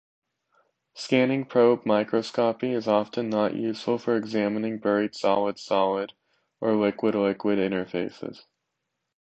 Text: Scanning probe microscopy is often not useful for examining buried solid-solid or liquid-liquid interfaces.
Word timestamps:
Scanning 0.95 1.45
probe 1.45 1.85
microscopy 1.85 2.71
is 2.71 2.87
often 2.87 3.29
not 3.29 3.53
useful 3.55 3.99
for 3.99 4.17
examining 4.17 4.79
buried 4.79 5.13
solid-solid 5.13 6.13
or 6.59 6.75
liquid-liquid 6.75 7.59
interfaces. 7.59 8.45